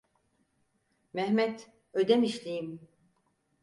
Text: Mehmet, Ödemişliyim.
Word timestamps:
Mehmet, 1.13 1.69
Ödemişliyim. 1.93 2.87